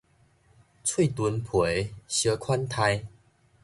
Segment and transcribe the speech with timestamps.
[0.03, 0.15] 喙脣皮相
[2.35, 3.05] 款待